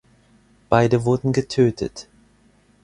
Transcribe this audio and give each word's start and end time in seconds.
Beide 0.67 1.05
wurden 1.05 1.31
getötet. 1.31 2.07